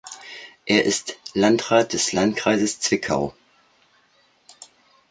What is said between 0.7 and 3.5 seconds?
ist Landrat des Landkreises Zwickau.